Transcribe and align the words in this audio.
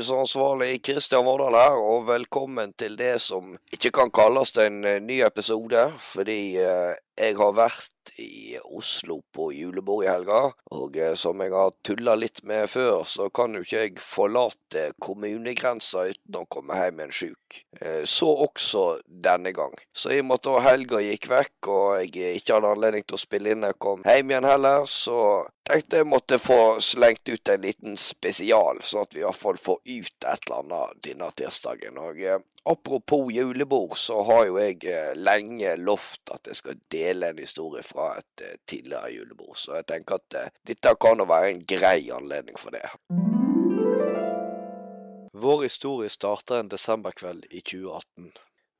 Redigeringsansvarlig 0.00 0.82
Kristian 0.82 1.24
Vårdal 1.24 1.54
her, 1.54 1.76
og 1.76 2.06
velkommen 2.08 2.72
til 2.72 2.94
det 2.96 3.18
som 3.20 3.52
ikke 3.74 3.90
kan 3.92 4.08
kalles 4.10 4.54
en 4.56 4.80
eh, 4.88 5.00
ny 5.02 5.20
episode, 5.26 5.82
fordi 6.00 6.56
eh, 6.56 6.94
jeg 7.20 7.36
har 7.36 7.52
vært 7.52 8.14
i 8.16 8.56
Oslo 8.64 9.18
på 9.34 9.50
julebord 9.52 10.06
i 10.06 10.08
helga, 10.08 10.38
og 10.72 10.96
eh, 10.96 11.12
som 11.20 11.44
jeg 11.44 11.52
har 11.52 11.76
tulla 11.84 12.16
litt 12.16 12.40
med 12.48 12.64
før, 12.72 13.04
så 13.04 13.28
kan 13.28 13.52
jo 13.52 13.60
ikke 13.60 13.84
jeg 13.84 14.00
forlate 14.00 14.86
kommunegrensa 15.04 16.06
uten 16.14 16.40
å 16.40 16.46
komme 16.48 16.80
hjem 16.80 17.04
igjen 17.04 17.16
sjuk. 17.20 17.60
Så 18.08 18.28
også 18.30 18.84
denne 19.04 19.50
gang. 19.52 19.72
Så 19.92 20.14
i 20.14 20.20
og 20.22 20.30
med 20.30 20.40
at 20.48 20.64
helga 20.64 21.00
gikk 21.04 21.28
vekk, 21.28 21.68
og 21.68 22.16
jeg 22.16 22.40
ikke 22.40 22.56
hadde 22.56 22.72
anledning 22.72 23.04
til 23.04 23.18
å 23.18 23.24
spille 23.26 23.52
inn 23.52 23.68
jeg 23.68 23.76
kom 23.82 24.04
hjem 24.06 24.32
igjen 24.32 24.48
heller, 24.48 24.86
så 24.88 25.20
tenkte 25.70 26.00
jeg 26.00 26.08
måtte 26.08 26.38
få 26.42 26.80
slengt 26.82 27.28
ut 27.28 27.48
en 27.48 27.62
liten 27.62 27.96
spesial, 28.00 28.80
sånn 28.82 29.04
at 29.04 29.14
vi 29.14 29.22
i 29.22 29.26
hvert 29.26 29.38
fall 29.38 29.58
får 29.60 29.80
ut 29.90 30.26
et 30.26 30.46
eller 30.46 30.62
annet 30.62 31.02
denne 31.04 31.28
tirsdagen. 31.36 31.98
Og 32.00 32.20
eh, 32.22 32.40
apropos 32.70 33.30
julebord, 33.34 33.96
så 33.98 34.22
har 34.28 34.46
jo 34.48 34.58
jeg 34.60 34.84
eh, 34.88 35.12
lenge 35.18 35.74
lovt 35.80 36.32
at 36.34 36.50
jeg 36.50 36.60
skal 36.60 36.82
dele 36.92 37.30
en 37.30 37.42
historie 37.42 37.84
fra 37.86 38.12
et 38.20 38.44
eh, 38.46 38.58
tidligere 38.70 39.12
julebord. 39.16 39.56
Så 39.58 39.78
jeg 39.78 39.88
tenker 39.90 40.20
at 40.20 40.38
uh, 40.38 40.52
dette 40.66 40.94
kan 41.02 41.20
jo 41.20 41.26
være 41.30 41.54
en 41.54 41.64
grei 41.74 42.10
anledning 42.14 42.58
for 42.60 42.74
det. 42.74 42.86
Vår 45.40 45.62
historie 45.64 46.10
starter 46.12 46.60
en 46.60 46.70
desemberkveld 46.70 47.46
i 47.50 47.62
2018. 47.62 48.32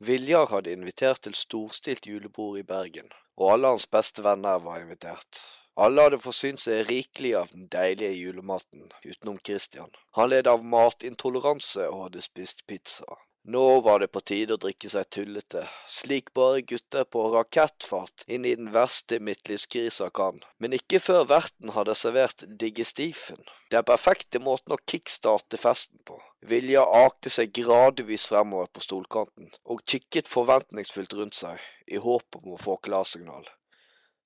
Viljar 0.05 0.49
hadde 0.53 0.73
invitert 0.73 1.23
til 1.25 1.37
storstilt 1.37 2.07
julebord 2.09 2.59
i 2.61 2.67
Bergen, 2.67 3.11
og 3.37 3.55
alle 3.55 3.75
hans 3.75 3.89
beste 3.89 4.25
venner 4.25 4.61
var 4.65 4.81
invitert. 4.81 5.41
Alle 5.77 6.07
hadde 6.07 6.19
forsynt 6.23 6.61
seg 6.61 6.89
rikelig 6.89 7.35
av 7.39 7.51
den 7.55 7.69
deilige 7.73 8.13
julematen, 8.17 8.91
utenom 9.05 9.39
Christian. 9.47 9.91
Han 10.19 10.31
led 10.33 10.51
av 10.51 10.65
matintoleranse 10.67 11.89
og 11.89 12.07
hadde 12.09 12.25
spist 12.27 12.67
pizza. 12.67 13.21
Nå 13.43 13.81
var 13.81 14.03
det 14.03 14.11
på 14.13 14.21
tide 14.21 14.53
å 14.55 14.61
drikke 14.61 14.89
seg 14.93 15.07
tullete, 15.15 15.63
slik 15.89 16.29
bare 16.37 16.61
gutter 16.61 17.07
på 17.09 17.23
rakettfart 17.33 18.27
inn 18.29 18.45
i 18.45 18.53
den 18.59 18.69
verste 18.75 19.17
midtlivskrisa 19.17 20.11
kan, 20.13 20.43
men 20.61 20.77
ikke 20.77 21.01
før 21.01 21.25
verten 21.31 21.73
hadde 21.73 21.95
servert 21.97 22.45
digestifen, 22.61 23.41
den 23.73 23.87
perfekte 23.89 24.43
måten 24.45 24.77
å 24.77 24.81
kickstarte 24.85 25.57
festen 25.63 26.03
på. 26.05 26.19
Vilja 26.53 26.85
akte 26.85 27.33
seg 27.33 27.55
gradvis 27.57 28.27
fremover 28.29 28.69
på 28.69 28.85
stolkanten, 28.85 29.49
og 29.65 29.81
kikket 29.89 30.29
forventningsfullt 30.29 31.17
rundt 31.17 31.41
seg, 31.41 31.57
i 31.89 31.97
håp 31.97 32.43
om 32.43 32.53
å 32.53 32.61
få 32.61 32.77
klarsignal. 32.85 33.49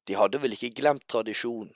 De 0.08 0.16
hadde 0.20 0.40
vel 0.42 0.56
ikke 0.56 0.72
glemt 0.80 1.06
tradisjonen. 1.08 1.72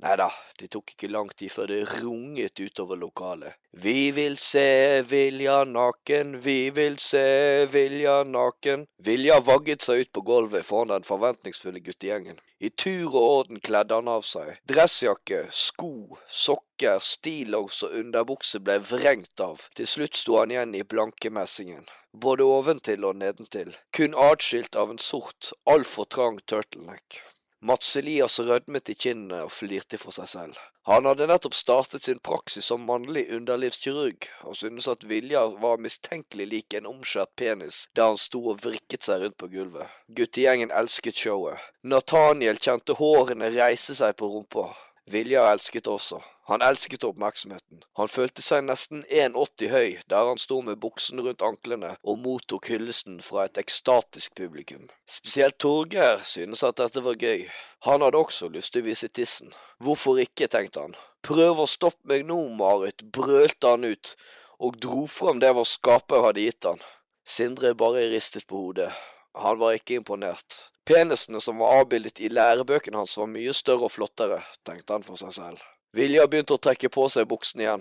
Nei 0.00 0.14
da, 0.16 0.30
det 0.56 0.70
tok 0.72 0.94
ikke 0.94 1.10
lang 1.12 1.28
tid 1.36 1.52
før 1.52 1.66
det 1.68 1.80
runget 1.90 2.60
utover 2.60 2.96
lokalet. 2.96 3.56
Vi 3.70 4.10
vil 4.16 4.38
se 4.40 5.02
Vilja 5.06 5.58
naken, 5.68 6.38
vi 6.40 6.70
vil 6.72 6.96
se 6.98 7.66
Vilja 7.68 8.22
naken. 8.24 8.86
Vilja 9.04 9.36
vagget 9.44 9.84
seg 9.84 10.06
ut 10.06 10.12
på 10.16 10.22
gulvet 10.24 10.64
foran 10.64 10.94
den 10.94 11.04
forventningsfulle 11.04 11.82
guttegjengen. 11.84 12.40
I 12.60 12.70
tur 12.70 13.10
og 13.10 13.26
orden 13.26 13.60
kledde 13.60 13.98
han 14.00 14.08
av 14.08 14.24
seg. 14.24 14.54
Dressjakke, 14.72 15.42
sko, 15.52 16.16
sokker, 16.28 16.96
stillongs 17.04 17.82
og 17.84 17.98
underbukse 18.00 18.60
ble 18.64 18.78
vrengt 18.80 19.44
av. 19.44 19.66
Til 19.76 19.88
slutt 19.88 20.16
sto 20.16 20.38
han 20.40 20.54
igjen 20.54 20.72
i 20.80 20.84
blankemessingen. 20.94 21.84
Både 22.12 22.48
oventil 22.48 23.04
og 23.04 23.20
nedentil, 23.20 23.76
kun 23.96 24.16
atskilt 24.16 24.80
av 24.80 24.96
en 24.96 25.02
sort, 25.10 25.52
altfor 25.68 26.08
trang 26.08 26.40
turtleneck. 26.48 27.20
Mats 27.62 27.96
Elias 27.96 28.38
rødmet 28.40 28.88
i 28.88 28.94
kinnene 28.96 29.42
og 29.44 29.50
flirte 29.52 29.98
for 30.00 30.16
seg 30.16 30.28
selv. 30.32 30.60
Han 30.88 31.04
hadde 31.04 31.26
nettopp 31.28 31.52
startet 31.52 32.06
sin 32.08 32.22
praksis 32.24 32.70
som 32.70 32.86
mannlig 32.88 33.26
underlivskirurg, 33.36 34.24
og 34.48 34.56
syntes 34.56 34.88
at 34.88 35.04
Vilja 35.10 35.42
var 35.60 35.82
mistenkelig 35.84 36.46
lik 36.48 36.76
en 36.78 36.88
omskjært 36.88 37.34
penis 37.36 37.82
der 37.92 38.08
han 38.08 38.20
sto 38.22 38.40
og 38.54 38.62
vrikket 38.64 39.04
seg 39.04 39.20
rundt 39.26 39.36
på 39.36 39.50
gulvet. 39.52 39.92
Guttegjengen 40.08 40.72
elsket 40.72 41.20
showet. 41.20 41.60
Nathaniel 41.84 42.56
kjente 42.56 42.96
hårene 42.96 43.52
reise 43.52 43.98
seg 43.98 44.16
på 44.16 44.32
rumpa. 44.32 44.70
Vilja 45.12 45.44
elsket 45.52 45.90
også. 45.90 46.22
Han 46.50 46.64
elsket 46.66 47.04
oppmerksomheten. 47.06 47.84
Han 47.94 48.08
følte 48.10 48.42
seg 48.42 48.64
nesten 48.66 49.04
1,80 49.06 49.70
høy 49.70 49.90
der 50.10 50.30
han 50.32 50.40
sto 50.42 50.56
med 50.66 50.80
buksen 50.82 51.22
rundt 51.22 51.44
anklene 51.46 51.92
og 52.02 52.18
mottok 52.24 52.66
hyllesten 52.72 53.20
fra 53.22 53.44
et 53.46 53.60
ekstatisk 53.62 54.34
publikum. 54.40 54.88
Spesielt 55.06 55.60
Torgeir 55.62 56.24
synes 56.26 56.64
at 56.66 56.80
dette 56.82 57.04
var 57.06 57.20
gøy. 57.22 57.46
Han 57.86 58.02
hadde 58.02 58.18
også 58.18 58.50
lyst 58.50 58.74
til 58.74 58.82
å 58.82 58.88
vise 58.90 59.12
tissen. 59.14 59.54
Hvorfor 59.78 60.18
ikke, 60.26 60.50
tenkte 60.50 60.88
han. 60.88 60.98
Prøv 61.22 61.62
å 61.62 61.70
stoppe 61.70 62.10
meg 62.10 62.26
nå, 62.26 62.42
Marit, 62.58 63.06
brølte 63.14 63.76
han 63.76 63.86
ut, 63.86 64.16
og 64.58 64.82
dro 64.82 65.06
fram 65.06 65.38
det 65.38 65.54
vår 65.54 65.70
skaper 65.70 66.26
hadde 66.26 66.48
gitt 66.50 66.66
han. 66.66 66.82
Sindre 67.22 67.76
bare 67.78 68.08
ristet 68.10 68.50
på 68.50 68.66
hodet. 68.66 68.90
Han 69.38 69.62
var 69.62 69.78
ikke 69.78 70.00
imponert. 70.02 70.64
Penisene 70.82 71.38
som 71.38 71.62
var 71.62 71.84
avbildet 71.84 72.18
i 72.18 72.34
lærebøkene 72.34 72.98
hans 72.98 73.14
var 73.20 73.30
mye 73.30 73.54
større 73.54 73.86
og 73.86 73.94
flottere, 73.94 74.42
tenkte 74.66 74.98
han 74.98 75.06
for 75.06 75.20
seg 75.20 75.36
selv. 75.38 75.70
Vilja 75.92 76.26
begynte 76.30 76.54
å 76.54 76.62
trekke 76.62 76.88
på 76.94 77.08
seg 77.10 77.26
buksen 77.30 77.64
igjen. 77.64 77.80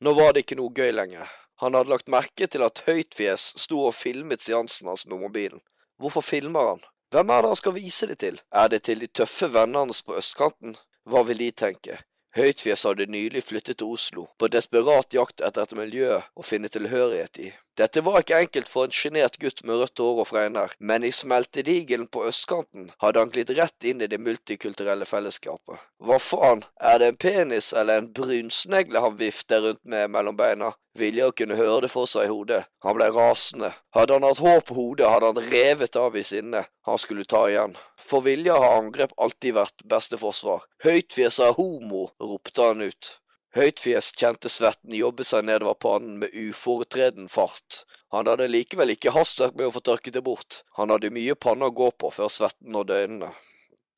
Nå 0.00 0.14
var 0.16 0.32
det 0.32 0.46
ikke 0.46 0.56
noe 0.56 0.72
gøy 0.72 0.94
lenger. 0.96 1.28
Han 1.60 1.76
hadde 1.76 1.92
lagt 1.92 2.08
merke 2.08 2.46
til 2.48 2.62
at 2.64 2.80
Høytfjes 2.86 3.50
sto 3.60 3.82
og 3.90 3.92
filmet 3.92 4.40
seansen 4.40 4.88
hans 4.88 5.04
med 5.04 5.20
mobilen. 5.20 5.60
Hvorfor 6.00 6.24
filmer 6.24 6.70
han? 6.70 6.86
Hvem 7.12 7.32
er 7.34 7.42
det 7.42 7.50
han 7.50 7.58
skal 7.60 7.74
vise 7.76 8.08
det 8.08 8.16
til? 8.22 8.38
Er 8.48 8.70
det 8.72 8.86
til 8.88 9.02
de 9.04 9.10
tøffe 9.12 9.50
vennene 9.52 9.84
hans 9.84 10.00
på 10.06 10.16
østkanten? 10.16 10.78
Hva 11.04 11.20
vil 11.28 11.42
de 11.42 11.50
tenke? 11.52 11.98
Høytfjes 12.38 12.86
hadde 12.88 13.10
nylig 13.10 13.42
flyttet 13.44 13.80
til 13.82 13.92
Oslo, 13.92 14.28
på 14.38 14.48
desperat 14.48 15.12
jakt 15.12 15.42
etter 15.44 15.66
et 15.66 15.76
miljø 15.76 16.16
å 16.16 16.46
finne 16.46 16.70
tilhørighet 16.72 17.42
i. 17.42 17.50
Dette 17.80 18.02
var 18.04 18.20
ikke 18.20 18.42
enkelt 18.44 18.68
for 18.68 18.84
en 18.84 18.92
sjenert 18.92 19.38
gutt 19.40 19.62
med 19.64 19.78
rødt 19.80 20.00
hår 20.02 20.18
og 20.20 20.26
fregner, 20.28 20.72
men 20.84 21.04
i 21.06 21.12
smeltedigelen 21.16 22.10
på 22.12 22.26
østkanten 22.28 22.90
hadde 23.00 23.22
han 23.22 23.30
glidd 23.32 23.52
rett 23.56 23.86
inn 23.88 24.02
i 24.04 24.08
det 24.10 24.18
multikulturelle 24.20 25.08
fellesskapet. 25.08 25.80
Hva 26.04 26.18
faen, 26.20 26.60
er 26.76 27.00
det 27.00 27.08
en 27.08 27.18
penis 27.24 27.70
eller 27.72 28.02
en 28.02 28.10
brunsnegle 28.12 29.00
han 29.00 29.16
vifter 29.16 29.64
rundt 29.64 29.80
med 29.94 30.12
mellom 30.12 30.36
beina? 30.36 30.74
Vilja 31.00 31.30
kunne 31.32 31.56
høre 31.56 31.86
det 31.86 31.92
for 31.94 32.10
seg 32.10 32.26
i 32.26 32.32
hodet. 32.34 32.60
Han 32.84 32.98
ble 32.98 33.08
rasende. 33.16 33.72
Hadde 33.96 34.18
han 34.18 34.28
hatt 34.28 34.44
hår 34.44 34.60
på 34.68 34.76
hodet, 34.76 35.08
hadde 35.08 35.30
han 35.32 35.50
revet 35.54 35.96
av 35.96 36.20
i 36.20 36.26
sinne. 36.26 36.66
Han 36.84 37.00
skulle 37.00 37.24
ta 37.24 37.46
igjen. 37.48 37.78
For 37.96 38.26
Vilja 38.26 38.58
har 38.60 38.76
angrep 38.82 39.16
alltid 39.16 39.56
vært 39.56 39.88
beste 39.88 40.20
forsvar. 40.20 40.68
Høytfjesa 40.84 41.54
homo, 41.56 42.10
ropte 42.20 42.68
han 42.72 42.84
ut. 42.84 43.14
Høytfjes 43.50 44.12
kjente 44.14 44.46
svetten 44.46 44.92
jobbe 44.94 45.24
seg 45.26 45.42
nedover 45.48 45.74
pannen 45.74 46.20
med 46.22 46.34
uforetreden 46.38 47.26
fart. 47.26 47.80
Han 48.14 48.30
hadde 48.30 48.46
likevel 48.46 48.92
ikke 48.94 49.10
hastverk 49.16 49.56
med 49.58 49.66
å 49.66 49.72
få 49.74 49.82
tørket 49.88 50.14
det 50.14 50.22
bort, 50.22 50.60
han 50.78 50.92
hadde 50.94 51.10
mye 51.14 51.34
panne 51.34 51.66
å 51.66 51.74
gå 51.74 51.88
på 51.98 52.12
før 52.14 52.30
svetten 52.30 52.70
nådde 52.74 53.00
øynene. 53.02 53.32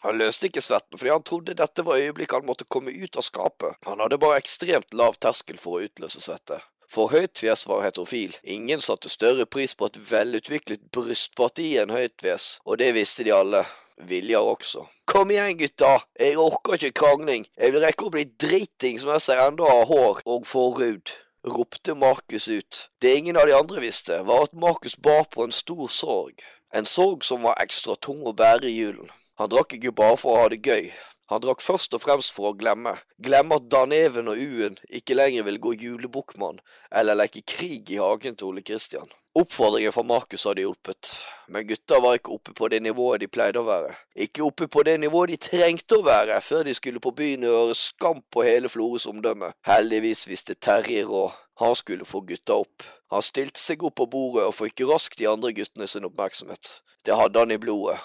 Han 0.06 0.16
løste 0.18 0.48
ikke 0.48 0.64
svetten 0.64 0.98
fordi 0.98 1.12
han 1.12 1.26
trodde 1.28 1.58
dette 1.58 1.84
var 1.84 2.00
øyeblikket 2.00 2.40
han 2.40 2.48
måtte 2.48 2.64
komme 2.64 2.96
ut 2.96 3.16
av 3.20 3.28
skapet. 3.28 3.76
Han 3.84 4.00
hadde 4.00 4.18
bare 4.24 4.40
ekstremt 4.40 4.96
lav 4.96 5.20
terskel 5.20 5.60
for 5.60 5.76
å 5.78 5.84
utløse 5.84 6.24
svette. 6.24 6.58
For 6.92 7.12
Høytfjes 7.12 7.66
var 7.68 7.84
heterofil. 7.84 8.34
Ingen 8.42 8.80
satte 8.84 9.12
større 9.12 9.46
pris 9.46 9.76
på 9.76 9.88
et 9.88 10.00
velutviklet 10.10 10.88
brystparti 10.96 11.74
enn 11.80 11.92
Høytfjes, 11.92 12.58
og 12.64 12.80
det 12.80 12.90
visste 12.96 13.24
de 13.28 13.36
alle. 13.36 13.62
Viljar 13.98 14.46
også. 14.54 14.86
Kom 15.06 15.30
igjen, 15.30 15.58
gutta, 15.60 15.98
jeg 16.18 16.38
orker 16.40 16.78
ikke 16.78 16.94
krangling, 17.02 17.46
jeg 17.56 17.74
vil 17.74 17.84
rekke 17.84 18.08
å 18.08 18.14
bli 18.14 18.24
driting 18.40 19.00
som 19.00 19.12
jeg 19.14 19.26
ser 19.26 19.44
enda 19.44 19.68
har 19.68 19.86
hår 19.90 20.22
og 20.24 20.48
forhud 20.48 21.12
ropte 21.42 21.94
Markus 21.98 22.48
ut. 22.48 22.88
Det 23.02 23.14
ingen 23.18 23.36
av 23.36 23.48
de 23.50 23.56
andre 23.56 23.82
visste, 23.82 24.22
var 24.22 24.46
at 24.46 24.52
Markus 24.54 24.94
bar 24.96 25.26
på 25.30 25.44
en 25.44 25.54
stor 25.54 25.88
sorg. 25.90 26.44
En 26.72 26.86
sorg 26.86 27.26
som 27.26 27.42
var 27.44 27.58
ekstra 27.60 27.98
tung 28.00 28.22
å 28.24 28.34
bære 28.36 28.70
i 28.70 28.76
julen. 28.78 29.10
Han 29.40 29.50
drakk 29.50 29.74
ikke 29.76 29.94
bare 29.96 30.20
for 30.20 30.36
å 30.36 30.44
ha 30.44 30.52
det 30.52 30.62
gøy, 30.62 30.92
han 31.32 31.40
drakk 31.40 31.62
først 31.64 31.94
og 31.96 32.02
fremst 32.04 32.34
for 32.36 32.50
å 32.50 32.56
glemme. 32.60 32.92
Glemme 33.24 33.56
at 33.56 33.70
Dan 33.72 33.94
Even 33.96 34.28
og 34.28 34.36
Uen 34.36 34.74
ikke 34.92 35.16
lenger 35.16 35.46
vil 35.46 35.60
gå 35.64 35.70
julebukkmann 35.80 36.60
eller 36.90 37.16
leke 37.16 37.40
krig 37.48 37.88
i 37.94 38.00
hagen 38.02 38.36
til 38.36 38.50
Ole 38.50 38.64
Kristian. 38.66 39.08
Oppfordringen 39.34 39.92
fra 39.92 40.02
Markus 40.02 40.44
hadde 40.44 40.60
hjulpet, 40.60 41.08
men 41.48 41.64
gutta 41.64 41.96
var 42.04 42.18
ikke 42.18 42.34
oppe 42.34 42.52
på 42.52 42.68
det 42.68 42.82
nivået 42.84 43.22
de 43.22 43.30
pleide 43.32 43.62
å 43.62 43.64
være. 43.64 43.94
Ikke 44.26 44.42
oppe 44.44 44.66
på 44.68 44.82
det 44.84 44.98
nivået 45.00 45.32
de 45.32 45.38
trengte 45.40 45.96
å 45.96 46.04
være 46.04 46.36
før 46.44 46.66
de 46.68 46.74
skulle 46.76 47.00
på 47.00 47.14
byen 47.16 47.46
og 47.48 47.54
gjøre 47.54 47.76
skam 47.80 48.20
på 48.28 48.44
hele 48.44 48.68
Flores 48.68 49.08
omdømme. 49.08 49.54
Heldigvis 49.64 50.26
visste 50.28 50.52
Terje 50.52 51.06
råd. 51.08 51.32
Han 51.64 51.72
skulle 51.80 52.04
få 52.04 52.20
gutta 52.28 52.58
opp. 52.60 52.84
Han 53.08 53.24
stilte 53.24 53.60
seg 53.60 53.80
opp 53.88 53.96
på 54.02 54.10
bordet 54.12 54.44
og 54.50 54.58
fikk 54.58 54.84
raskt 54.92 55.16
de 55.22 55.30
andre 55.32 55.54
guttene 55.56 55.88
sin 55.88 56.04
oppmerksomhet. 56.04 56.82
Det 57.08 57.16
hadde 57.16 57.40
han 57.40 57.56
i 57.56 57.60
blodet. 57.62 57.96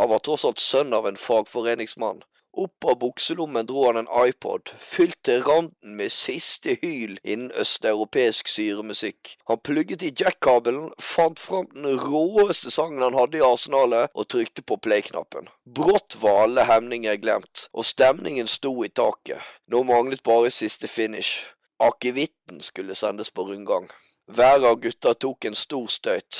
Han 0.00 0.10
var 0.10 0.18
tross 0.18 0.48
alt 0.48 0.58
sønn 0.58 0.90
av 0.98 1.06
en 1.06 1.20
fagforeningsmann. 1.20 2.24
Opp 2.52 2.84
av 2.84 2.98
bukselommen 3.00 3.64
dro 3.64 3.86
han 3.86 3.96
en 3.96 4.08
iPod, 4.28 4.74
fylt 4.76 5.16
til 5.24 5.40
randen 5.46 5.94
med 5.96 6.12
siste 6.12 6.74
hyl 6.82 7.14
innen 7.24 7.48
østeuropeisk 7.56 8.50
syremusikk. 8.52 9.38
Han 9.48 9.62
plugget 9.64 10.04
i 10.04 10.10
jack-kabelen, 10.12 10.90
fant 11.00 11.40
fram 11.40 11.70
den 11.72 11.96
råeste 12.02 12.70
sangen 12.74 13.00
han 13.00 13.16
hadde 13.16 13.40
i 13.40 13.46
arsenalet, 13.46 14.12
og 14.12 14.28
trykte 14.28 14.60
på 14.68 14.76
play-knappen. 14.84 15.48
Brått 15.64 16.18
var 16.20 16.42
alle 16.44 16.68
hemninger 16.68 17.16
glemt, 17.24 17.68
og 17.72 17.88
stemningen 17.88 18.50
sto 18.52 18.74
i 18.84 18.92
taket. 18.92 19.40
Nå 19.72 19.80
manglet 19.88 20.20
bare 20.22 20.52
siste 20.52 20.92
finish. 20.92 21.48
Akevitten 21.80 22.60
skulle 22.60 22.94
sendes 22.94 23.32
på 23.32 23.48
rundgang. 23.48 23.88
Hver 24.28 24.68
av 24.68 24.76
gutta 24.84 25.16
tok 25.16 25.48
en 25.48 25.56
stor 25.56 25.88
støyt, 25.88 26.36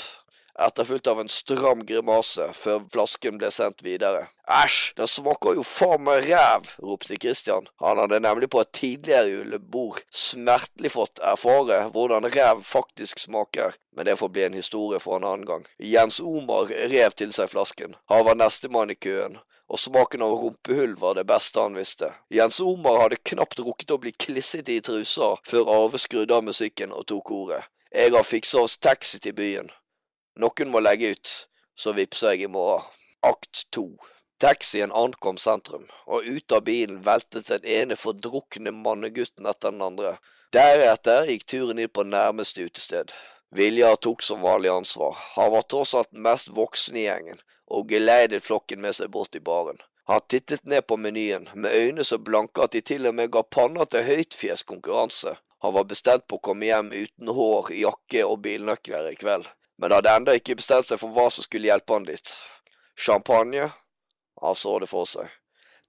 etterfulgt 0.59 1.07
av 1.07 1.21
en 1.21 1.31
stram 1.33 1.85
grimase 1.87 2.49
før 2.57 2.83
flasken 2.93 3.39
ble 3.41 3.51
sendt 3.55 3.83
videre. 3.85 4.27
Æsj, 4.53 4.93
den 4.99 5.09
smaker 5.09 5.57
jo 5.57 5.65
faen 5.67 6.03
meg 6.05 6.27
ræv, 6.29 6.75
ropte 6.83 7.17
Christian. 7.17 7.69
Han 7.81 8.01
hadde 8.03 8.21
nemlig 8.21 8.51
på 8.53 8.61
et 8.61 8.73
tidligere 8.77 9.31
julebord 9.31 10.03
smertelig 10.11 10.93
fått 10.97 11.23
erfare 11.25 11.87
hvordan 11.95 12.29
ræv 12.35 12.65
faktisk 12.69 13.23
smaker, 13.23 13.79
men 13.97 14.09
det 14.09 14.19
får 14.21 14.33
bli 14.35 14.45
en 14.49 14.59
historie 14.59 15.01
for 15.01 15.17
en 15.17 15.29
annen 15.29 15.49
gang. 15.49 15.65
Jens 15.79 16.21
Omar 16.21 16.69
rev 16.69 17.17
til 17.17 17.33
seg 17.33 17.51
flasken. 17.53 17.97
Han 18.13 18.27
var 18.29 18.39
nestemann 18.39 18.93
i 18.93 18.99
køen, 18.99 19.39
og 19.73 19.81
smaken 19.81 20.23
av 20.23 20.37
rumpehull 20.37 20.97
var 21.01 21.17
det 21.17 21.25
beste 21.29 21.61
han 21.61 21.79
visste. 21.79 22.13
Jens 22.29 22.61
Omar 22.61 23.01
hadde 23.01 23.23
knapt 23.25 23.63
rukket 23.65 23.95
å 23.95 24.01
bli 24.03 24.13
klissete 24.13 24.77
i 24.77 24.83
trusa 24.85 25.37
før 25.49 25.71
Arve 25.79 26.01
skrudde 26.03 26.37
av 26.37 26.45
musikken 26.45 26.93
og 26.93 27.07
tok 27.09 27.33
ordet. 27.33 27.63
Jeg 27.93 28.13
har 28.13 28.25
fiksa 28.25 28.65
oss 28.65 28.79
taxi 28.81 29.21
til 29.21 29.35
byen. 29.37 29.73
Noen 30.41 30.71
må 30.73 30.81
legge 30.81 31.13
ut, 31.13 31.31
så 31.77 31.93
vippser 31.93 32.33
jeg 32.33 32.47
i 32.47 32.53
morgen. 32.53 32.87
Akt 33.23 33.67
to. 33.71 33.87
Taxien 34.43 34.91
ankom 34.97 35.37
sentrum, 35.39 35.85
og 36.07 36.25
ut 36.27 36.53
av 36.57 36.65
bilen 36.67 37.03
veltet 37.07 37.51
den 37.53 37.67
ene 37.69 37.99
fordrukne 38.01 38.73
mannegutten 38.75 39.47
etter 39.47 39.71
den 39.71 39.85
andre. 39.87 40.17
Deretter 40.53 41.29
gikk 41.31 41.47
turen 41.53 41.79
inn 41.79 41.93
på 41.93 42.03
nærmeste 42.09 42.65
utested. 42.67 43.13
Viljar 43.55 44.01
tok 44.03 44.25
som 44.25 44.43
vanlig 44.43 44.73
ansvar. 44.73 45.15
Han 45.37 45.53
var 45.53 45.69
tross 45.69 45.95
alt 45.95 46.11
mest 46.27 46.51
voksen 46.57 46.97
i 46.97 47.07
gjengen, 47.07 47.39
og 47.69 47.93
geleidet 47.93 48.43
flokken 48.43 48.81
med 48.83 48.97
seg 48.97 49.13
bort 49.15 49.37
i 49.37 49.45
baren. 49.45 49.79
Han 50.11 50.25
tittet 50.29 50.65
ned 50.67 50.87
på 50.89 50.97
menyen, 50.97 51.49
med 51.55 51.77
øyne 51.77 52.05
så 52.05 52.19
blanke 52.19 52.65
at 52.65 52.73
de 52.73 52.81
til 52.81 53.07
og 53.07 53.15
med 53.15 53.31
ga 53.37 53.45
panna 53.45 53.85
til 53.85 54.09
høytfjes 54.09 54.65
konkurranse. 54.67 55.37
Han 55.63 55.77
var 55.77 55.87
bestemt 55.93 56.27
på 56.27 56.41
å 56.41 56.47
komme 56.49 56.67
hjem 56.67 56.91
uten 56.91 57.31
hår, 57.37 57.71
jakke 57.79 58.25
og 58.27 58.41
bilnøkler 58.43 59.13
i 59.13 59.19
kveld, 59.21 59.47
men 59.83 59.91
hadde 59.91 60.11
enda 60.15 60.35
ikke 60.39 60.55
bestemt 60.61 60.87
seg 60.87 61.01
for 61.01 61.11
hva 61.11 61.27
som 61.35 61.43
skulle 61.43 61.67
hjelpe 61.67 61.97
han 61.97 62.05
litt. 62.07 62.31
Champagne? 62.95 63.73
Han 64.39 64.55
så 64.55 64.77
det 64.79 64.87
for 64.87 65.09
seg. 65.11 65.33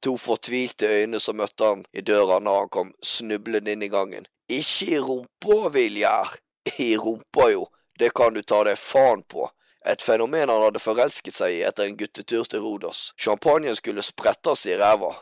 To 0.02 0.16
fortvilte 0.18 0.90
øyne 0.90 1.20
som 1.22 1.38
møtte 1.38 1.68
han 1.70 1.84
i 1.94 2.02
døra 2.02 2.40
når 2.42 2.58
han 2.64 2.72
kom 2.74 2.90
snublende 3.06 3.76
inn 3.76 3.86
i 3.86 3.92
gangen. 3.94 4.26
Ikke 4.50 4.88
i 4.96 5.00
rumpa, 5.00 5.70
Viljar. 5.76 6.34
I 6.82 6.96
rumpa, 6.98 7.52
jo. 7.54 7.68
Det 8.00 8.10
kan 8.18 8.34
du 8.34 8.42
ta 8.42 8.64
deg 8.66 8.82
faen 8.82 9.22
på. 9.30 9.46
Et 9.86 10.02
fenomen 10.02 10.50
han 10.50 10.66
hadde 10.66 10.82
forelsket 10.82 11.38
seg 11.38 11.60
i 11.60 11.64
etter 11.68 11.86
en 11.86 11.98
guttetur 12.00 12.50
til 12.50 12.66
Rodos. 12.66 13.12
Champagnen 13.22 13.78
skulle 13.78 14.02
sprettes 14.02 14.66
i 14.66 14.78
ræva. 14.80 15.14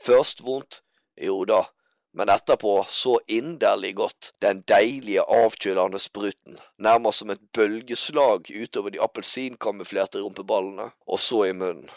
Først 0.00 0.40
vondt, 0.46 0.80
jo 1.20 1.42
da, 1.44 1.60
men 2.14 2.30
etterpå 2.30 2.76
så 2.88 3.18
inderlig 3.26 3.94
godt, 3.98 4.32
den 4.42 4.62
deilige, 4.70 5.22
avkjølende 5.22 5.98
spruten, 5.98 6.58
nærmest 6.78 7.22
som 7.22 7.32
et 7.34 7.42
bølgeslag 7.52 8.50
utover 8.50 8.94
de 8.94 9.02
appelsinkamuflerte 9.02 10.22
rumpeballene, 10.22 10.90
og 11.06 11.20
så 11.20 11.44
i 11.48 11.52
munnen. 11.52 11.90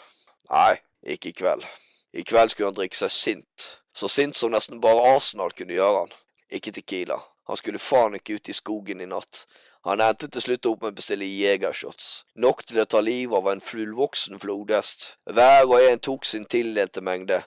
Nei, 0.50 0.80
ikke 1.02 1.30
i 1.30 1.36
kveld. 1.38 1.66
I 2.12 2.24
kveld 2.26 2.50
skulle 2.50 2.72
han 2.72 2.78
drikke 2.78 2.98
seg 2.98 3.12
sint, 3.14 3.68
så 3.94 4.10
sint 4.10 4.38
som 4.38 4.50
nesten 4.50 4.80
bare 4.82 5.14
Arsenal 5.14 5.54
kunne 5.54 5.76
gjøre 5.76 6.04
han. 6.04 6.14
Ikke 6.50 6.72
Tequila. 6.72 7.18
Han 7.48 7.56
skulle 7.60 7.80
faen 7.80 8.16
ikke 8.16 8.38
ut 8.38 8.48
i 8.48 8.56
skogen 8.56 9.00
i 9.00 9.08
natt. 9.08 9.44
Han 9.86 10.02
endte 10.04 10.28
til 10.32 10.42
slutt 10.42 10.66
opp 10.68 10.82
med 10.82 10.92
å 10.92 10.98
bestille 10.98 11.28
jegershots, 11.28 12.08
nok 12.34 12.64
til 12.66 12.82
å 12.82 12.88
ta 12.90 13.00
livet 13.04 13.38
av 13.38 13.46
en 13.52 13.62
fullvoksen 13.62 14.40
flodhest. 14.42 15.12
Hver 15.24 15.68
og 15.68 15.78
en 15.78 16.02
tok 16.02 16.26
sin 16.28 16.44
tildelte 16.44 17.04
mengde. 17.04 17.42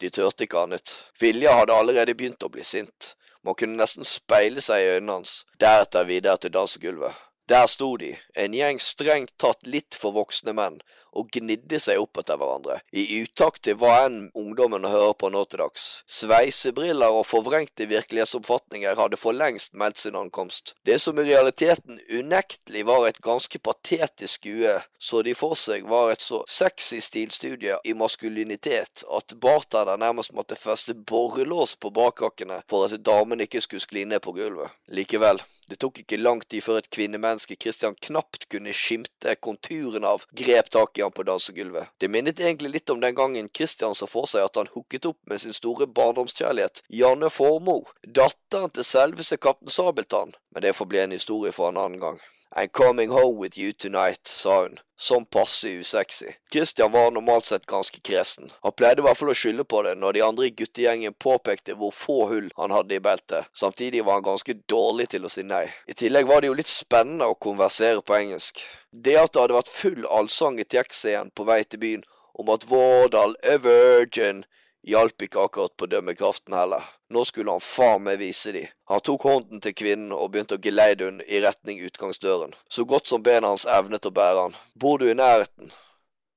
De 0.00 0.10
turte 0.10 0.44
ikke 0.44 0.60
annet. 0.66 0.92
Vilja 1.20 1.54
hadde 1.60 1.76
allerede 1.76 2.14
begynt 2.16 2.44
å 2.44 2.52
bli 2.52 2.64
sint. 2.64 3.14
Man 3.46 3.54
kunne 3.54 3.78
nesten 3.78 4.04
speile 4.04 4.60
seg 4.64 4.82
i 4.82 4.90
øynene 4.96 5.20
hans. 5.20 5.38
Deretter 5.60 6.08
videre 6.08 6.40
til 6.42 6.52
dansegulvet. 6.52 7.14
Der 7.48 7.68
sto 7.70 7.92
de, 7.96 8.16
en 8.34 8.54
gjeng 8.58 8.80
strengt 8.82 9.36
tatt 9.38 9.68
litt 9.70 9.94
for 9.94 10.16
voksne 10.16 10.50
menn, 10.56 10.80
og 11.16 11.30
gnidde 11.34 11.80
seg 11.82 12.00
opp 12.00 12.22
etter 12.22 12.38
hverandre, 12.40 12.78
i 12.92 13.22
utakt 13.22 13.64
til 13.66 13.78
hva 13.80 14.06
enn 14.06 14.30
ungdommen 14.38 14.86
hører 14.86 15.16
på 15.18 15.30
nå 15.32 15.44
til 15.50 15.64
dags. 15.64 15.86
Sveisebriller 16.06 17.18
og 17.18 17.26
forvrengte 17.28 17.88
virkelighetsoppfatninger 17.90 18.96
hadde 19.00 19.20
for 19.20 19.36
lengst 19.36 19.74
meldt 19.74 20.00
sin 20.02 20.18
ankomst. 20.18 20.74
Det 20.86 21.00
som 21.02 21.18
i 21.20 21.26
realiteten 21.28 22.00
unektelig 22.12 22.86
var 22.86 23.08
et 23.08 23.22
ganske 23.24 23.58
patetisk 23.58 24.36
skue, 24.36 24.80
så 24.98 25.22
de 25.22 25.34
for 25.34 25.56
seg 25.58 25.86
var 25.88 26.12
et 26.12 26.24
så 26.24 26.42
sexy 26.50 27.00
stilstudie 27.04 27.78
i 27.84 27.94
maskulinitet 27.96 29.04
at 29.18 29.34
bartender 29.42 29.98
nærmest 30.00 30.34
måtte 30.36 30.58
feste 30.58 30.94
borrelås 30.94 31.76
på 31.80 31.90
bakhakkene 31.94 32.62
for 32.70 32.86
at 32.86 33.04
damen 33.06 33.42
ikke 33.44 33.62
skulle 33.64 33.84
skli 33.84 34.04
ned 34.04 34.22
på 34.24 34.34
gulvet. 34.36 34.74
Likevel, 34.92 35.40
det 35.66 35.80
tok 35.82 36.02
ikke 36.02 36.20
lang 36.20 36.42
tid 36.46 36.62
før 36.62 36.80
et 36.80 36.90
kvinnemenneske 36.94 37.56
Christian 37.58 37.96
knapt 38.08 38.48
kunne 38.52 38.74
skimte 38.76 39.34
konturen 39.42 40.06
av, 40.06 40.26
grep 40.38 40.70
tak 40.70 41.00
i 41.00 41.05
han 41.06 41.16
på 41.16 41.26
dansegulvet. 41.26 41.92
Det 42.02 42.10
minnet 42.12 42.42
egentlig 42.42 42.74
litt 42.76 42.94
om 42.94 43.02
den 43.02 43.16
gangen 43.16 43.50
Christian 43.56 43.94
så 43.94 44.08
for 44.10 44.28
seg 44.30 44.46
at 44.46 44.60
han 44.60 44.70
hooket 44.74 45.08
opp 45.10 45.18
med 45.30 45.42
sin 45.42 45.56
store 45.56 45.86
barndomskjærlighet, 45.86 46.84
Janne 46.92 47.30
Formoe, 47.32 47.86
datteren 48.06 48.74
til 48.74 48.86
selveste 48.86 49.40
kaptein 49.40 49.72
Sabeltann, 49.72 50.34
men 50.52 50.66
det 50.66 50.76
får 50.76 50.90
bli 50.90 51.04
en 51.04 51.16
historie 51.16 51.54
for 51.54 51.70
en 51.70 51.80
annen 51.80 52.02
gang. 52.02 52.24
I'm 52.58 52.68
coming 52.68 53.10
home 53.10 53.36
with 53.36 53.58
you 53.58 53.72
tonight, 53.72 54.26
sa 54.26 54.62
hun, 54.62 54.78
som 54.96 55.24
passe 55.24 55.68
usexy. 55.68 56.26
Christian 56.52 56.92
var 56.92 57.10
normalt 57.10 57.46
sett 57.46 57.66
ganske 57.66 58.00
kresen. 58.00 58.52
Han 58.62 58.72
pleide 58.72 59.02
i 59.02 59.04
hvert 59.04 59.18
fall 59.18 59.32
å 59.32 59.36
skylde 59.36 59.66
på 59.68 59.82
det 59.84 59.92
når 59.98 60.16
de 60.16 60.22
andre 60.24 60.46
i 60.46 60.54
guttegjengen 60.56 61.16
påpekte 61.20 61.76
hvor 61.76 61.92
få 61.92 62.16
hull 62.30 62.48
han 62.56 62.72
hadde 62.72 62.96
i 62.96 63.02
beltet. 63.02 63.50
Samtidig 63.52 64.04
var 64.06 64.20
han 64.20 64.28
ganske 64.30 64.56
dårlig 64.72 65.10
til 65.12 65.26
å 65.26 65.32
si 65.32 65.44
nei. 65.44 65.66
I 65.84 65.98
tillegg 65.98 66.30
var 66.30 66.40
det 66.40 66.48
jo 66.52 66.56
litt 66.56 66.72
spennende 66.72 67.28
å 67.28 67.36
konversere 67.36 68.00
på 68.00 68.16
engelsk. 68.16 68.62
Det 69.04 69.16
at 69.20 69.32
det 69.34 69.42
hadde 69.42 69.56
vært 69.58 69.72
full 69.72 70.04
allsang 70.08 70.60
i 70.60 70.64
taxien 70.64 71.28
på 71.36 71.44
vei 71.44 71.62
til 71.64 71.82
byen 71.82 72.04
om 72.40 72.48
at 72.52 72.64
Vårdal 72.70 73.34
er 73.44 73.58
virgin, 73.60 74.44
hjalp 74.86 75.22
ikke 75.26 75.42
akkurat 75.42 75.74
på 75.76 75.88
dømmekraften 75.90 76.54
heller. 76.56 76.84
Nå 77.12 77.24
skulle 77.28 77.52
han 77.52 77.64
faen 77.64 78.04
meg 78.06 78.20
vise 78.22 78.54
de. 78.54 78.62
Han 78.88 79.02
tok 79.04 79.26
hånden 79.28 79.60
til 79.60 79.74
kvinnen 79.76 80.14
og 80.16 80.30
begynte 80.32 80.56
å 80.56 80.62
geleide 80.62 81.08
henne 81.10 81.26
i 81.28 81.40
retning 81.44 81.82
utgangsdøren, 81.88 82.54
så 82.68 82.86
godt 82.88 83.10
som 83.10 83.24
bena 83.26 83.50
hans 83.52 83.66
evnet 83.78 84.08
å 84.08 84.14
bære 84.16 84.46
han. 84.46 84.56
Bor 84.74 85.02
du 85.02 85.10
i 85.10 85.16
nærheten? 85.18 85.72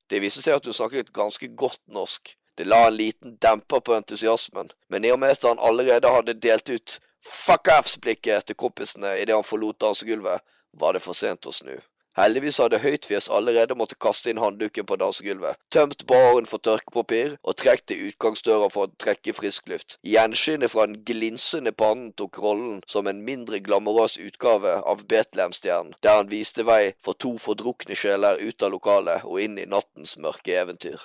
Det 0.10 0.20
viste 0.24 0.44
seg 0.44 0.58
at 0.58 0.66
hun 0.66 0.76
snakket 0.76 1.14
ganske 1.16 1.52
godt 1.56 1.84
norsk. 1.94 2.34
Det 2.58 2.66
la 2.68 2.88
en 2.88 2.98
liten 2.98 3.38
demper 3.40 3.80
på 3.80 3.96
entusiasmen, 3.96 4.74
men 4.90 5.06
i 5.06 5.14
og 5.14 5.22
med 5.22 5.38
at 5.38 5.46
han 5.48 5.62
allerede 5.64 6.12
hadde 6.12 6.36
delt 6.44 6.74
ut 6.74 6.98
fuck 7.24 7.70
offs-blikket 7.72 8.50
til 8.50 8.60
kompisene 8.60 9.14
idet 9.22 9.38
han 9.38 9.48
forlot 9.48 9.80
dansegulvet, 9.80 10.44
var 10.74 10.98
det 10.98 11.04
for 11.06 11.16
sent 11.16 11.48
å 11.48 11.56
snu. 11.56 11.78
Heldigvis 12.20 12.58
hadde 12.60 12.82
Høytfjes 12.84 13.30
allerede 13.32 13.78
måttet 13.80 14.02
kaste 14.04 14.28
inn 14.28 14.42
håndduken 14.44 14.84
på 14.90 14.98
dansegulvet, 15.00 15.56
tømt 15.72 16.02
baren 16.10 16.48
for 16.50 16.60
tørkepapir 16.68 17.38
og 17.48 17.56
trukket 17.62 17.86
til 17.88 18.10
utgangsdøra 18.10 18.68
for 18.74 18.90
å 18.90 19.00
trekke 19.00 19.32
frisk 19.38 19.70
luft. 19.72 19.96
Gjenskinnet 20.04 20.74
fra 20.74 20.84
den 20.90 20.98
glinsende 21.08 21.72
pannen 21.72 22.10
tok 22.20 22.42
rollen 22.44 22.82
som 22.92 23.08
en 23.08 23.22
mindre 23.24 23.62
glamorøs 23.64 24.18
utgave 24.20 24.74
av 24.84 25.06
Betlehemstjernen, 25.14 25.96
der 26.04 26.20
han 26.20 26.34
viste 26.34 26.68
vei 26.68 26.92
for 27.00 27.16
to 27.16 27.38
fordrukne 27.40 27.96
sjeler 27.96 28.44
ut 28.44 28.68
av 28.68 28.76
lokalet 28.76 29.24
og 29.24 29.40
inn 29.46 29.56
i 29.56 29.70
nattens 29.70 30.18
mørke 30.20 30.60
eventyr. 30.60 31.00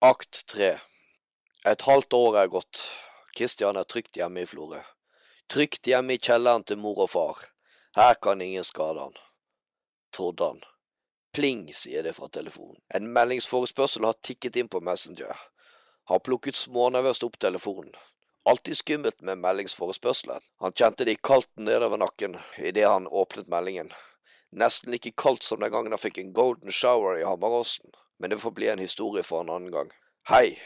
Akt 0.00 0.46
tre 0.48 0.78
Et 1.66 1.82
halvt 1.82 2.14
år 2.14 2.40
er 2.46 2.48
gått. 2.48 2.80
Kristian 3.36 3.76
er 3.76 3.84
trygt 3.84 4.16
hjemme 4.16 4.46
i 4.46 4.48
Florø. 4.48 4.80
Trygt 5.52 5.84
hjemme 5.84 6.16
i 6.16 6.22
kjelleren 6.22 6.64
til 6.64 6.80
mor 6.80 7.04
og 7.04 7.12
far. 7.12 7.44
Her 7.98 8.14
kan 8.22 8.40
ingen 8.40 8.64
skade 8.64 9.02
han 9.02 9.25
trodde 10.16 10.48
han. 10.50 10.64
Pling, 11.36 11.66
sier 11.74 12.02
det 12.02 12.14
fra 12.16 12.28
telefonen. 12.32 12.80
En 12.94 13.12
meldingsforespørsel 13.12 14.06
har 14.08 14.16
tikket 14.24 14.56
inn 14.56 14.70
på 14.72 14.80
Messenger. 14.80 15.36
Han 16.08 16.22
plukket 16.24 16.56
smånervøst 16.56 17.26
opp 17.26 17.36
telefonen. 17.42 17.92
Alltid 18.46 18.78
skummelt 18.78 19.20
med 19.26 19.42
meldingsforespørselen. 19.42 20.40
Han 20.62 20.72
kjente 20.72 21.04
det 21.04 21.16
i 21.16 21.22
kaldt 21.28 21.50
nedover 21.58 21.98
nakken 21.98 22.38
idet 22.62 22.86
han 22.86 23.08
åpnet 23.10 23.50
meldingen. 23.50 23.90
Nesten 24.54 24.94
like 24.94 25.10
kaldt 25.18 25.42
som 25.42 25.60
den 25.60 25.72
gangen 25.74 25.92
han 25.92 26.00
fikk 26.00 26.20
en 26.22 26.32
golden 26.32 26.72
shower 26.72 27.18
i 27.18 27.24
Hammeråsen. 27.26 27.90
Men 28.18 28.30
det 28.30 28.38
får 28.40 28.54
bli 28.56 28.68
en 28.72 28.78
historie 28.78 29.26
for 29.26 29.42
en 29.42 29.50
annen 29.50 29.74
gang. 29.74 29.90
Hei, 30.30 30.56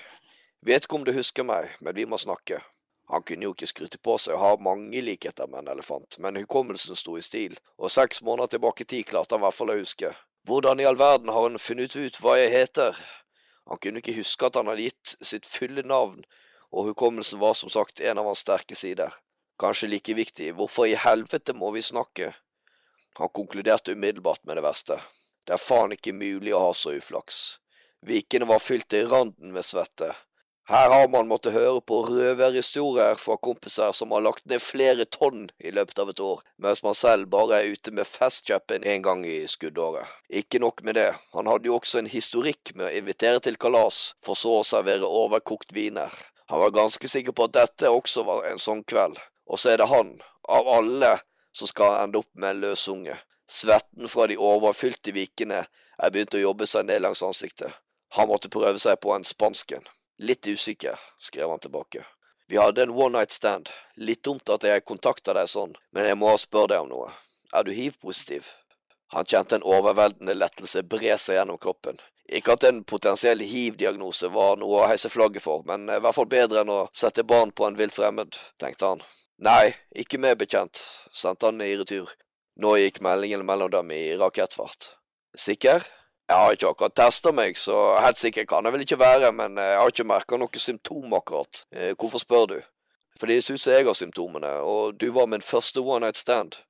vet 0.62 0.84
ikke 0.84 1.00
om 1.00 1.06
du 1.08 1.14
husker 1.16 1.46
meg, 1.48 1.72
men 1.80 1.96
vi 1.96 2.06
må 2.06 2.20
snakke. 2.20 2.60
Han 3.10 3.22
kunne 3.26 3.48
jo 3.48 3.54
ikke 3.54 3.66
skryte 3.66 3.98
på 3.98 4.14
seg 4.22 4.36
å 4.36 4.42
ha 4.42 4.50
mange 4.62 5.00
likheter 5.02 5.48
med 5.50 5.64
en 5.64 5.72
elefant, 5.72 6.18
men 6.22 6.38
hukommelsen 6.38 6.98
sto 6.98 7.16
i 7.18 7.24
stil, 7.26 7.56
og 7.76 7.90
seks 7.90 8.22
måneder 8.22 8.54
tilbake 8.54 8.84
i 8.84 8.90
tid 8.92 9.08
klarte 9.08 9.34
han 9.34 9.42
i 9.42 9.46
hvert 9.48 9.58
fall 9.58 9.72
å 9.74 9.78
huske. 9.80 10.12
Hvordan 10.46 10.80
i 10.80 10.86
all 10.86 10.98
verden 11.00 11.32
har 11.34 11.48
han 11.48 11.58
funnet 11.58 11.96
ut 11.96 12.20
hva 12.22 12.36
jeg 12.38 12.52
heter? 12.54 13.00
Han 13.66 13.82
kunne 13.82 13.98
ikke 14.00 14.14
huske 14.16 14.46
at 14.46 14.56
han 14.60 14.70
hadde 14.70 14.86
gitt 14.86 15.16
sitt 15.26 15.48
fulle 15.50 15.82
navn, 15.82 16.22
og 16.70 16.92
hukommelsen 16.92 17.42
var 17.42 17.58
som 17.58 17.72
sagt 17.72 18.00
en 18.00 18.22
av 18.22 18.30
hans 18.30 18.44
sterke 18.46 18.78
sider. 18.78 19.10
Kanskje 19.60 19.90
like 19.90 20.14
viktig, 20.14 20.52
hvorfor 20.56 20.86
i 20.86 20.96
helvete 20.96 21.52
må 21.52 21.72
vi 21.74 21.82
snakke? 21.84 22.30
Han 23.18 23.34
konkluderte 23.34 23.92
umiddelbart 23.92 24.46
med 24.46 24.56
det 24.56 24.64
verste. 24.64 25.00
Det 25.44 25.56
er 25.56 25.62
faen 25.62 25.92
ikke 25.92 26.14
mulig 26.14 26.54
å 26.54 26.62
ha 26.68 26.72
så 26.78 26.94
uflaks. 26.94 27.58
Vikene 28.06 28.46
var 28.48 28.62
fylt 28.62 28.88
til 28.88 29.10
randen 29.10 29.52
med 29.52 29.66
svette. 29.66 30.14
Her 30.70 30.90
har 30.90 31.08
man 31.10 31.26
måttet 31.26 31.56
høre 31.56 31.80
på 31.82 31.96
røverhistorier 32.06 33.16
fra 33.18 33.34
kompiser 33.42 33.90
som 33.90 34.12
har 34.14 34.22
lagt 34.22 34.44
ned 34.46 34.62
flere 34.62 35.02
tonn 35.10 35.48
i 35.58 35.72
løpet 35.74 35.98
av 35.98 36.12
et 36.12 36.22
år, 36.22 36.44
mens 36.62 36.84
man 36.84 36.94
selv 36.94 37.26
bare 37.32 37.56
er 37.56 37.72
ute 37.74 37.90
med 37.90 38.06
festkjeppen 38.06 38.86
en 38.86 39.02
gang 39.02 39.24
i 39.26 39.40
skuddåret. 39.50 40.06
Ikke 40.30 40.62
nok 40.62 40.84
med 40.86 40.94
det, 40.94 41.08
han 41.34 41.50
hadde 41.50 41.66
jo 41.66 41.80
også 41.80 41.98
en 41.98 42.12
historikk 42.14 42.70
med 42.76 42.86
å 42.86 42.92
invitere 43.02 43.42
til 43.42 43.58
kalas, 43.58 44.14
for 44.22 44.38
så 44.38 44.60
å 44.60 44.62
servere 44.70 45.10
overkokt 45.10 45.74
viner. 45.74 46.14
Han 46.54 46.62
var 46.62 46.78
ganske 46.78 47.10
sikker 47.16 47.34
på 47.34 47.50
at 47.50 47.58
dette 47.58 47.90
også 47.90 48.22
var 48.30 48.46
en 48.46 48.62
sånn 48.62 48.86
kveld, 48.86 49.18
og 49.50 49.58
så 49.58 49.74
er 49.74 49.82
det 49.82 49.90
han, 49.90 50.20
av 50.46 50.70
alle, 50.78 51.16
som 51.50 51.66
skal 51.66 51.98
ende 52.04 52.22
opp 52.22 52.30
med 52.38 52.54
en 52.54 52.66
løs 52.68 52.86
unge. 52.94 53.18
Svetten 53.50 54.06
fra 54.06 54.30
de 54.30 54.38
overfylte 54.38 55.18
vikene 55.18 55.64
er 55.66 56.14
begynt 56.14 56.38
å 56.38 56.46
jobbe 56.46 56.70
seg 56.70 56.86
ned 56.86 57.02
langs 57.02 57.26
ansiktet. 57.26 57.74
Han 58.14 58.30
måtte 58.30 58.54
prøve 58.54 58.78
seg 58.78 59.02
på 59.02 59.18
en 59.18 59.26
spansken. 59.26 59.82
Litt 60.20 60.46
usikker, 60.46 60.98
skrev 61.18 61.48
han 61.50 61.58
tilbake. 61.58 62.04
Vi 62.48 62.56
hadde 62.56 62.82
en 62.82 62.90
one 62.90 63.18
night 63.18 63.30
stand. 63.32 63.70
Litt 63.96 64.22
dumt 64.24 64.50
at 64.52 64.66
jeg 64.68 64.84
kontakta 64.84 65.32
deg 65.32 65.48
sånn, 65.48 65.72
men 65.96 66.04
jeg 66.10 66.18
må 66.20 66.34
spørre 66.36 66.74
deg 66.74 66.82
om 66.84 66.90
noe. 66.90 67.06
Er 67.56 67.64
du 67.64 67.70
hiv-positiv? 67.72 68.50
Han 69.14 69.24
kjente 69.24 69.56
en 69.56 69.64
overveldende 69.64 70.34
lettelse 70.36 70.82
bre 70.84 71.16
seg 71.16 71.38
gjennom 71.38 71.56
kroppen. 71.62 71.96
Ikke 72.28 72.52
at 72.52 72.66
en 72.68 72.82
potensiell 72.84 73.40
hiv-diagnose 73.40 74.28
var 74.34 74.60
noe 74.60 74.82
å 74.82 74.90
heise 74.90 75.08
flagget 75.08 75.46
for, 75.46 75.64
men 75.64 75.88
i 75.88 75.96
hvert 75.96 76.18
fall 76.18 76.28
bedre 76.28 76.60
enn 76.66 76.74
å 76.74 76.82
sette 76.92 77.24
barn 77.24 77.54
på 77.56 77.64
en 77.70 77.80
vilt 77.80 77.96
fremmed, 77.96 78.36
tenkte 78.60 78.92
han. 78.92 79.00
Nei, 79.40 79.72
ikke 79.96 80.20
meg 80.20 80.36
bekjent, 80.42 80.82
sendte 81.16 81.48
han 81.48 81.64
i 81.64 81.72
retur. 81.80 82.12
Nå 82.60 82.74
gikk 82.76 83.00
meldingen 83.00 83.46
mellom 83.48 83.72
dem 83.72 83.96
i 83.96 84.02
rakettfart. 84.20 84.98
Sikker? 85.32 85.80
Jeg 86.30 86.38
har 86.38 86.52
ikke 86.54 86.68
akkurat 86.70 86.94
testa 86.94 87.32
meg, 87.34 87.56
så 87.58 87.76
helt 87.98 88.20
sikker 88.20 88.44
kan 88.46 88.62
jeg 88.62 88.74
vel 88.76 88.84
ikke 88.84 89.00
være, 89.00 89.32
men 89.34 89.56
jeg 89.58 89.78
har 89.80 89.90
ikke 89.90 90.04
merka 90.06 90.36
noe 90.38 90.60
symptom 90.62 91.16
akkurat. 91.18 91.64
Eh, 91.74 91.90
hvorfor 91.98 92.22
spør 92.22 92.44
du? 92.52 92.60
Fordi 93.18 93.34
det 93.34 93.42
ser 93.42 93.58
ut 93.58 93.62
som 93.64 93.74
jeg 93.74 93.88
har 93.88 93.98
symptomene, 93.98 94.52
og 94.62 94.94
du 94.94 95.08
var 95.16 95.26
min 95.26 95.42
første 95.42 95.82
one 95.82 96.06
night 96.06 96.20
stand. 96.20 96.60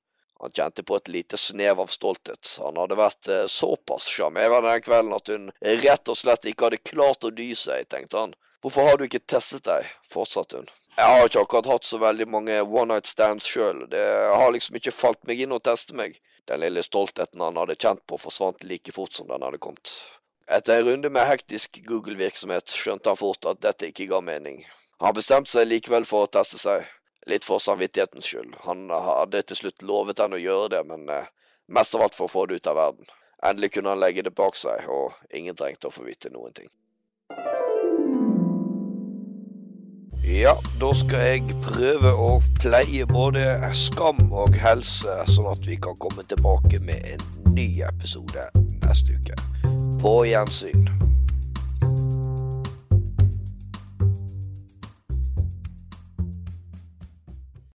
Han 0.40 0.56
kjente 0.56 0.86
på 0.88 0.96
et 0.96 1.12
lite 1.12 1.36
snev 1.36 1.84
av 1.84 1.92
stolthet. 1.92 2.54
Han 2.64 2.80
hadde 2.80 2.96
vært 2.96 3.28
eh, 3.28 3.44
såpass 3.52 4.08
sjarmerende 4.08 4.72
den 4.72 4.86
kvelden 4.86 5.12
at 5.18 5.28
hun 5.28 5.50
rett 5.84 6.08
og 6.08 6.16
slett 6.16 6.48
ikke 6.48 6.70
hadde 6.70 6.80
klart 6.94 7.28
å 7.28 7.34
dy 7.42 7.52
seg, 7.52 7.84
tenkte 7.92 8.16
han. 8.16 8.32
Hvorfor 8.64 8.88
har 8.88 8.96
du 8.96 9.04
ikke 9.10 9.26
testet 9.28 9.68
deg? 9.68 9.92
fortsatte 10.08 10.62
hun. 10.62 10.72
Jeg 11.00 11.09
har 11.09 11.30
ikke 11.30 11.40
akkurat 11.47 11.69
hatt 11.71 11.87
så 11.88 11.97
veldig 11.97 12.26
mange 12.28 12.57
one 12.61 12.90
night 12.92 13.07
stands 13.09 13.47
sjøl, 13.49 13.87
det 13.88 14.02
har 14.37 14.50
liksom 14.52 14.76
ikke 14.76 14.92
falt 14.92 15.23
meg 15.25 15.38
inn 15.40 15.54
å 15.57 15.59
teste 15.64 15.95
meg. 15.97 16.19
Den 16.45 16.61
lille 16.61 16.83
stoltheten 16.85 17.40
han 17.40 17.57
hadde 17.57 17.78
kjent 17.80 18.02
på, 18.04 18.19
forsvant 18.21 18.66
like 18.69 18.92
fort 18.92 19.16
som 19.16 19.30
den 19.30 19.40
hadde 19.47 19.62
kommet. 19.64 19.95
Etter 20.45 20.76
en 20.83 20.90
runde 20.90 21.09
med 21.14 21.25
hektisk 21.25 21.78
Google-virksomhet 21.87 22.75
skjønte 22.75 23.14
han 23.14 23.21
fort 23.21 23.49
at 23.49 23.62
dette 23.64 23.88
ikke 23.88 24.11
ga 24.11 24.21
mening. 24.21 24.61
Han 25.00 25.16
bestemte 25.16 25.54
seg 25.54 25.71
likevel 25.71 26.04
for 26.04 26.26
å 26.26 26.33
teste 26.37 26.61
seg, 26.61 26.85
litt 27.33 27.49
for 27.49 27.64
samvittighetens 27.64 28.28
skyld. 28.28 28.59
Han 28.66 28.90
hadde 28.92 29.40
til 29.47 29.62
slutt 29.62 29.87
lovet 29.87 30.21
henne 30.21 30.37
å 30.37 30.42
gjøre 30.42 30.69
det, 30.75 30.83
men 30.90 31.09
eh, 31.09 31.33
mest 31.73 31.97
av 31.97 32.04
alt 32.04 32.19
for 32.19 32.28
å 32.28 32.35
få 32.35 32.45
det 32.50 32.61
ut 32.61 32.69
av 32.69 32.76
verden. 32.76 33.09
Endelig 33.40 33.73
kunne 33.78 33.95
han 33.95 34.04
legge 34.04 34.26
det 34.28 34.37
bak 34.37 34.61
seg, 34.61 34.85
og 34.92 35.16
ingen 35.33 35.57
trengte 35.57 35.88
å 35.88 35.97
få 35.97 36.04
vite 36.04 36.28
noen 36.35 36.52
ting. 36.52 36.69
Ja, 40.40 40.54
da 40.80 40.88
skal 40.97 41.20
jeg 41.20 41.56
prøve 41.61 42.14
å 42.16 42.28
pleie 42.62 43.04
både 43.04 43.42
skam 43.76 44.30
og 44.32 44.54
helse, 44.56 45.18
sånn 45.28 45.50
at 45.50 45.68
vi 45.68 45.76
kan 45.76 45.99
komme 46.00 46.25
tilbake 46.25 46.80
med 46.80 47.04
en 47.11 47.52
ny 47.52 47.66
episode 47.85 48.47
neste 48.87 49.18
uke. 49.20 49.37
På 50.00 50.23
gjensyn. 50.25 51.00